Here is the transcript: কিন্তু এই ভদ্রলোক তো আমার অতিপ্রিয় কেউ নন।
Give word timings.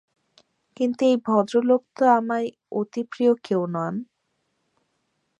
কিন্তু 0.77 1.01
এই 1.05 1.17
ভদ্রলোক 1.27 1.81
তো 1.97 2.03
আমার 2.17 2.43
অতিপ্রিয় 2.73 3.33
কেউ 3.43 3.61
নন। 3.73 3.93